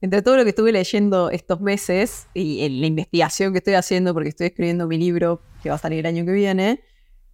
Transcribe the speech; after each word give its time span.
Entre 0.00 0.22
todo 0.22 0.36
lo 0.36 0.44
que 0.44 0.50
estuve 0.50 0.70
leyendo 0.70 1.28
estos 1.30 1.60
meses 1.60 2.28
y 2.32 2.64
en 2.64 2.80
la 2.80 2.86
investigación 2.86 3.52
que 3.52 3.58
estoy 3.58 3.74
haciendo, 3.74 4.14
porque 4.14 4.28
estoy 4.28 4.46
escribiendo 4.46 4.86
mi 4.86 4.96
libro 4.96 5.42
que 5.60 5.70
va 5.70 5.74
a 5.74 5.78
salir 5.78 6.00
el 6.00 6.06
año 6.06 6.24
que 6.24 6.30
viene, 6.30 6.84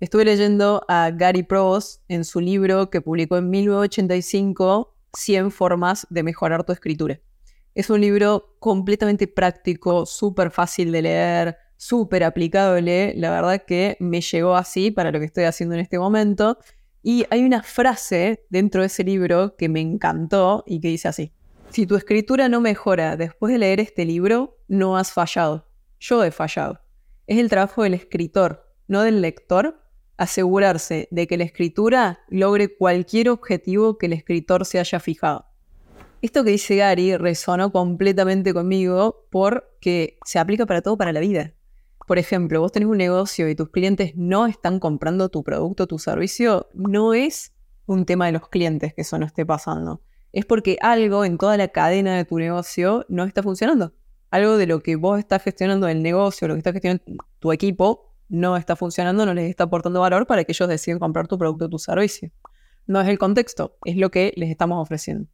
estuve 0.00 0.24
leyendo 0.24 0.82
a 0.88 1.10
Gary 1.10 1.42
Provost 1.42 2.02
en 2.08 2.24
su 2.24 2.40
libro 2.40 2.88
que 2.88 3.02
publicó 3.02 3.36
en 3.36 3.50
1985, 3.50 4.96
100 5.12 5.50
formas 5.50 6.06
de 6.08 6.22
mejorar 6.22 6.64
tu 6.64 6.72
escritura. 6.72 7.20
Es 7.74 7.90
un 7.90 8.00
libro 8.00 8.56
completamente 8.60 9.28
práctico, 9.28 10.06
súper 10.06 10.50
fácil 10.50 10.90
de 10.90 11.02
leer, 11.02 11.56
súper 11.76 12.24
aplicable. 12.24 13.12
La 13.16 13.30
verdad 13.30 13.62
que 13.66 13.98
me 14.00 14.22
llegó 14.22 14.56
así 14.56 14.90
para 14.90 15.10
lo 15.10 15.18
que 15.18 15.26
estoy 15.26 15.44
haciendo 15.44 15.74
en 15.74 15.82
este 15.82 15.98
momento. 15.98 16.56
Y 17.02 17.26
hay 17.28 17.44
una 17.44 17.62
frase 17.62 18.46
dentro 18.48 18.80
de 18.80 18.86
ese 18.86 19.04
libro 19.04 19.54
que 19.56 19.68
me 19.68 19.80
encantó 19.80 20.64
y 20.66 20.80
que 20.80 20.88
dice 20.88 21.08
así. 21.08 21.32
Si 21.74 21.88
tu 21.88 21.96
escritura 21.96 22.48
no 22.48 22.60
mejora 22.60 23.16
después 23.16 23.52
de 23.52 23.58
leer 23.58 23.80
este 23.80 24.04
libro, 24.04 24.60
no 24.68 24.96
has 24.96 25.10
fallado. 25.10 25.66
Yo 25.98 26.22
he 26.22 26.30
fallado. 26.30 26.78
Es 27.26 27.38
el 27.38 27.50
trabajo 27.50 27.82
del 27.82 27.94
escritor, 27.94 28.72
no 28.86 29.02
del 29.02 29.20
lector, 29.20 29.82
asegurarse 30.16 31.08
de 31.10 31.26
que 31.26 31.36
la 31.36 31.42
escritura 31.42 32.20
logre 32.28 32.76
cualquier 32.76 33.28
objetivo 33.28 33.98
que 33.98 34.06
el 34.06 34.12
escritor 34.12 34.66
se 34.66 34.78
haya 34.78 35.00
fijado. 35.00 35.46
Esto 36.22 36.44
que 36.44 36.52
dice 36.52 36.76
Gary 36.76 37.16
resonó 37.16 37.72
completamente 37.72 38.54
conmigo 38.54 39.26
porque 39.32 40.16
se 40.24 40.38
aplica 40.38 40.66
para 40.66 40.80
todo 40.80 40.96
para 40.96 41.12
la 41.12 41.18
vida. 41.18 41.54
Por 42.06 42.18
ejemplo, 42.18 42.60
vos 42.60 42.70
tenés 42.70 42.88
un 42.88 42.98
negocio 42.98 43.48
y 43.48 43.56
tus 43.56 43.70
clientes 43.70 44.12
no 44.14 44.46
están 44.46 44.78
comprando 44.78 45.28
tu 45.28 45.42
producto 45.42 45.88
tu 45.88 45.98
servicio, 45.98 46.68
no 46.72 47.14
es 47.14 47.52
un 47.86 48.06
tema 48.06 48.26
de 48.26 48.32
los 48.32 48.48
clientes 48.48 48.94
que 48.94 49.00
eso 49.00 49.18
no 49.18 49.26
esté 49.26 49.44
pasando 49.44 50.02
es 50.34 50.44
porque 50.44 50.76
algo 50.80 51.24
en 51.24 51.38
toda 51.38 51.56
la 51.56 51.68
cadena 51.68 52.16
de 52.16 52.24
tu 52.24 52.38
negocio 52.38 53.06
no 53.08 53.24
está 53.24 53.42
funcionando. 53.42 53.94
Algo 54.30 54.56
de 54.56 54.66
lo 54.66 54.80
que 54.80 54.96
vos 54.96 55.20
estás 55.20 55.42
gestionando 55.42 55.86
el 55.86 56.02
negocio, 56.02 56.48
lo 56.48 56.54
que 56.54 56.58
está 56.58 56.72
gestionando 56.72 57.04
tu 57.38 57.52
equipo, 57.52 58.12
no 58.28 58.56
está 58.56 58.74
funcionando, 58.74 59.24
no 59.26 59.32
les 59.32 59.48
está 59.48 59.64
aportando 59.64 60.00
valor 60.00 60.26
para 60.26 60.42
que 60.42 60.50
ellos 60.50 60.68
decidan 60.68 60.98
comprar 60.98 61.28
tu 61.28 61.38
producto 61.38 61.66
o 61.66 61.68
tu 61.68 61.78
servicio. 61.78 62.32
No 62.86 63.00
es 63.00 63.08
el 63.08 63.18
contexto, 63.18 63.78
es 63.84 63.96
lo 63.96 64.10
que 64.10 64.32
les 64.36 64.50
estamos 64.50 64.82
ofreciendo. 64.82 65.28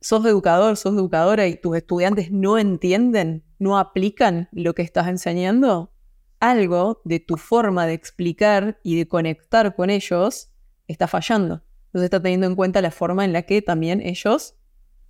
Sos 0.00 0.24
educador, 0.24 0.76
sos 0.76 0.94
educadora 0.94 1.48
y 1.48 1.56
tus 1.60 1.76
estudiantes 1.76 2.30
no 2.30 2.58
entienden, 2.58 3.44
no 3.58 3.76
aplican 3.76 4.48
lo 4.52 4.72
que 4.72 4.82
estás 4.82 5.08
enseñando. 5.08 5.92
Algo 6.38 7.02
de 7.04 7.18
tu 7.18 7.36
forma 7.36 7.86
de 7.86 7.94
explicar 7.94 8.78
y 8.84 8.96
de 8.96 9.08
conectar 9.08 9.74
con 9.74 9.90
ellos 9.90 10.52
está 10.86 11.08
fallando. 11.08 11.64
Entonces 11.88 12.04
está 12.04 12.22
teniendo 12.22 12.46
en 12.46 12.54
cuenta 12.54 12.82
la 12.82 12.90
forma 12.90 13.24
en 13.24 13.32
la 13.32 13.42
que 13.42 13.62
también 13.62 14.00
ellos 14.00 14.54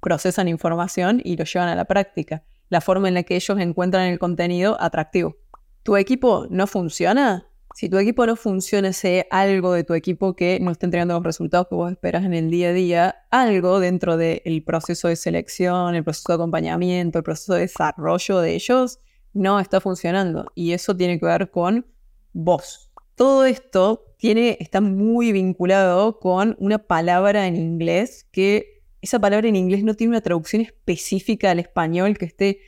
procesan 0.01 0.48
información 0.48 1.21
y 1.25 1.37
lo 1.37 1.45
llevan 1.45 1.69
a 1.69 1.75
la 1.75 1.84
práctica, 1.84 2.45
la 2.69 2.81
forma 2.81 3.09
en 3.09 3.15
la 3.15 3.23
que 3.25 3.37
ellos 3.37 3.59
encuentran 3.59 4.07
el 4.07 4.19
contenido 4.19 4.77
atractivo. 4.81 5.37
¿Tu 5.83 5.97
equipo 5.97 6.47
no 6.51 6.67
funciona? 6.67 7.49
Si 7.75 7.89
tu 7.89 7.99
equipo 7.99 8.27
no 8.27 8.34
funciona, 8.34 8.93
sé 8.93 9.27
algo 9.31 9.73
de 9.73 9.84
tu 9.84 9.95
equipo 9.95 10.34
que 10.34 10.59
no 10.61 10.73
está 10.73 10.87
entregando 10.87 11.15
los 11.15 11.23
resultados 11.23 11.69
que 11.69 11.75
vos 11.75 11.93
esperas 11.93 12.25
en 12.25 12.34
el 12.34 12.51
día 12.51 12.71
a 12.71 12.73
día, 12.73 13.17
algo 13.31 13.79
dentro 13.79 14.17
del 14.17 14.65
proceso 14.65 15.09
de 15.09 15.17
selección, 15.17 15.95
el 15.95 16.03
proceso 16.03 16.27
de 16.29 16.34
acompañamiento, 16.34 17.19
el 17.19 17.25
proceso 17.25 17.55
de 17.55 17.61
desarrollo 17.61 18.41
de 18.41 18.55
ellos, 18.55 18.99
no 19.33 19.61
está 19.61 19.81
funcionando. 19.81 20.51
Y 20.55 20.73
eso 20.73 20.97
tiene 20.97 21.21
que 21.21 21.27
ver 21.27 21.51
con 21.51 21.87
vos. 22.33 22.88
Todo 23.19 23.47
esto 23.47 24.14
está 24.20 24.80
muy 24.80 25.33
vinculado 25.33 26.20
con 26.20 26.55
una 26.61 26.78
palabra 26.78 27.48
en 27.48 27.56
inglés 27.56 28.28
que 28.30 28.84
esa 29.02 29.19
palabra 29.19 29.48
en 29.48 29.56
inglés 29.56 29.83
no 29.83 29.94
tiene 29.94 30.12
una 30.12 30.20
traducción 30.20 30.62
específica 30.62 31.50
al 31.50 31.58
español 31.58 32.16
que 32.16 32.27
esté 32.27 32.60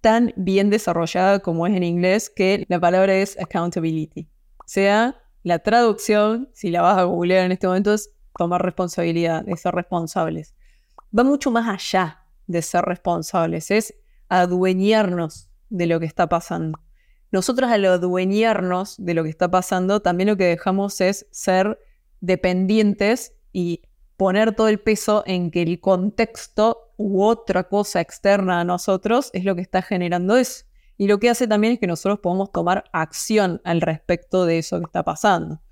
tan 0.00 0.32
bien 0.34 0.70
desarrollada 0.70 1.40
como 1.40 1.66
es 1.66 1.76
en 1.76 1.82
inglés, 1.82 2.30
que 2.30 2.64
la 2.70 2.80
palabra 2.80 3.14
es 3.16 3.38
accountability. 3.38 4.30
O 4.60 4.64
sea, 4.64 5.22
la 5.42 5.58
traducción, 5.58 6.48
si 6.54 6.70
la 6.70 6.80
vas 6.80 6.96
a 6.96 7.02
googlear 7.02 7.44
en 7.44 7.52
este 7.52 7.66
momento, 7.66 7.92
es 7.92 8.14
tomar 8.38 8.62
responsabilidad, 8.62 9.44
de 9.44 9.58
ser 9.58 9.74
responsables. 9.74 10.54
Va 11.16 11.22
mucho 11.22 11.50
más 11.50 11.68
allá 11.68 12.24
de 12.46 12.62
ser 12.62 12.86
responsables, 12.86 13.70
es 13.70 13.94
adueñarnos 14.30 15.50
de 15.68 15.86
lo 15.86 16.00
que 16.00 16.06
está 16.06 16.30
pasando 16.30 16.80
nosotros 17.32 17.70
al 17.70 17.84
adueñarnos 17.86 18.94
de 18.98 19.14
lo 19.14 19.24
que 19.24 19.30
está 19.30 19.50
pasando, 19.50 20.00
también 20.00 20.28
lo 20.28 20.36
que 20.36 20.44
dejamos 20.44 21.00
es 21.00 21.26
ser 21.30 21.80
dependientes 22.20 23.34
y 23.52 23.82
poner 24.16 24.54
todo 24.54 24.68
el 24.68 24.78
peso 24.78 25.24
en 25.26 25.50
que 25.50 25.62
el 25.62 25.80
contexto 25.80 26.92
u 26.98 27.22
otra 27.22 27.64
cosa 27.64 28.00
externa 28.00 28.60
a 28.60 28.64
nosotros 28.64 29.30
es 29.32 29.44
lo 29.44 29.56
que 29.56 29.62
está 29.62 29.82
generando 29.82 30.36
eso. 30.36 30.66
Y 30.98 31.08
lo 31.08 31.18
que 31.18 31.30
hace 31.30 31.48
también 31.48 31.72
es 31.72 31.80
que 31.80 31.86
nosotros 31.86 32.20
podamos 32.20 32.52
tomar 32.52 32.84
acción 32.92 33.60
al 33.64 33.80
respecto 33.80 34.44
de 34.44 34.58
eso 34.58 34.78
que 34.78 34.84
está 34.84 35.02
pasando. 35.02 35.62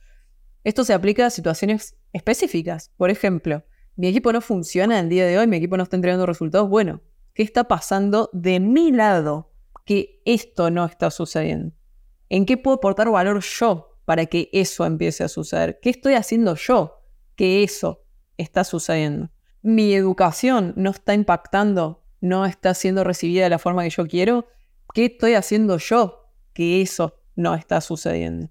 Esto 0.64 0.82
se 0.82 0.94
aplica 0.94 1.26
a 1.26 1.30
situaciones 1.30 1.96
específicas. 2.12 2.90
Por 2.96 3.10
ejemplo, 3.10 3.64
mi 3.96 4.08
equipo 4.08 4.32
no 4.32 4.40
funciona 4.40 4.98
el 4.98 5.10
día 5.10 5.26
de 5.26 5.38
hoy, 5.38 5.46
mi 5.46 5.58
equipo 5.58 5.76
no 5.76 5.82
está 5.82 5.96
entregando 5.96 6.24
resultados. 6.24 6.68
Bueno, 6.68 7.02
¿qué 7.34 7.42
está 7.42 7.64
pasando 7.64 8.30
de 8.32 8.60
mi 8.60 8.92
lado? 8.92 9.49
Que 9.90 10.22
esto 10.24 10.70
no 10.70 10.84
está 10.84 11.10
sucediendo? 11.10 11.74
¿En 12.28 12.46
qué 12.46 12.56
puedo 12.56 12.76
aportar 12.76 13.10
valor 13.10 13.40
yo 13.40 13.98
para 14.04 14.26
que 14.26 14.48
eso 14.52 14.86
empiece 14.86 15.24
a 15.24 15.28
suceder? 15.28 15.80
¿Qué 15.82 15.90
estoy 15.90 16.14
haciendo 16.14 16.54
yo 16.54 17.02
que 17.34 17.64
eso 17.64 18.04
está 18.36 18.62
sucediendo? 18.62 19.32
¿Mi 19.62 19.92
educación 19.94 20.74
no 20.76 20.90
está 20.90 21.12
impactando, 21.12 22.04
no 22.20 22.46
está 22.46 22.72
siendo 22.74 23.02
recibida 23.02 23.42
de 23.42 23.50
la 23.50 23.58
forma 23.58 23.82
que 23.82 23.90
yo 23.90 24.06
quiero? 24.06 24.46
¿Qué 24.94 25.06
estoy 25.06 25.34
haciendo 25.34 25.76
yo 25.78 26.30
que 26.52 26.82
eso 26.82 27.18
no 27.34 27.56
está 27.56 27.80
sucediendo? 27.80 28.48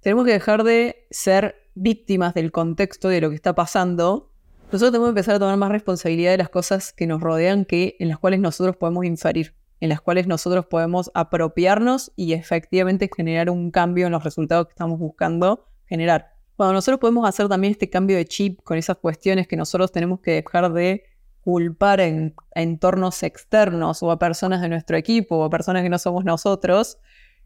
Tenemos 0.00 0.24
que 0.24 0.32
dejar 0.32 0.64
de 0.64 1.06
ser 1.12 1.70
víctimas 1.76 2.34
del 2.34 2.50
contexto 2.50 3.06
de 3.06 3.20
lo 3.20 3.30
que 3.30 3.36
está 3.36 3.54
pasando. 3.54 4.32
Nosotros 4.72 4.90
tenemos 4.90 5.06
que 5.06 5.20
empezar 5.20 5.36
a 5.36 5.38
tomar 5.38 5.56
más 5.56 5.70
responsabilidad 5.70 6.32
de 6.32 6.38
las 6.38 6.48
cosas 6.48 6.92
que 6.92 7.06
nos 7.06 7.20
rodean, 7.20 7.64
que, 7.64 7.94
en 8.00 8.08
las 8.08 8.18
cuales 8.18 8.40
nosotros 8.40 8.76
podemos 8.76 9.04
inferir 9.04 9.59
en 9.80 9.88
las 9.88 10.00
cuales 10.00 10.26
nosotros 10.26 10.66
podemos 10.66 11.10
apropiarnos 11.14 12.12
y 12.16 12.34
efectivamente 12.34 13.10
generar 13.14 13.50
un 13.50 13.70
cambio 13.70 14.06
en 14.06 14.12
los 14.12 14.22
resultados 14.22 14.66
que 14.66 14.72
estamos 14.72 14.98
buscando 14.98 15.66
generar. 15.86 16.34
Cuando 16.56 16.74
nosotros 16.74 17.00
podemos 17.00 17.26
hacer 17.26 17.48
también 17.48 17.72
este 17.72 17.88
cambio 17.88 18.16
de 18.16 18.26
chip 18.26 18.60
con 18.62 18.76
esas 18.76 18.98
cuestiones 18.98 19.48
que 19.48 19.56
nosotros 19.56 19.90
tenemos 19.90 20.20
que 20.20 20.32
dejar 20.32 20.72
de 20.72 21.04
culpar 21.40 22.00
en, 22.00 22.34
entornos 22.54 23.22
externos 23.22 24.02
o 24.02 24.10
a 24.10 24.18
personas 24.18 24.60
de 24.60 24.68
nuestro 24.68 24.96
equipo 24.96 25.36
o 25.36 25.44
a 25.44 25.50
personas 25.50 25.82
que 25.82 25.88
no 25.88 25.98
somos 25.98 26.24
nosotros 26.24 26.98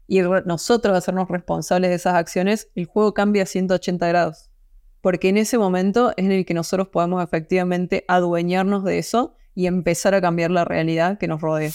y 0.07 0.19
nosotros 0.19 0.95
hacernos 0.95 1.29
responsables 1.29 1.89
de 1.89 1.95
esas 1.95 2.15
acciones, 2.15 2.69
el 2.75 2.85
juego 2.85 3.13
cambia 3.13 3.43
a 3.43 3.45
180 3.47 4.07
grados. 4.07 4.49
Porque 5.01 5.29
en 5.29 5.37
ese 5.37 5.57
momento 5.57 6.11
es 6.17 6.25
en 6.25 6.31
el 6.31 6.45
que 6.45 6.53
nosotros 6.53 6.89
podemos 6.89 7.23
efectivamente 7.23 8.05
adueñarnos 8.07 8.83
de 8.83 8.99
eso 8.99 9.35
y 9.55 9.67
empezar 9.67 10.13
a 10.13 10.21
cambiar 10.21 10.51
la 10.51 10.65
realidad 10.65 11.17
que 11.17 11.27
nos 11.27 11.41
rodea. 11.41 11.71